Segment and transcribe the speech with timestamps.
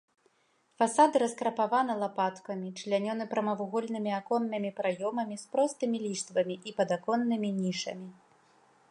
[0.81, 8.09] Фасады раскрапаваны лапаткамі, члянёны прамавугольнымі аконнымі праёмамі з простымі ліштвамі і падаконнымі нішамі.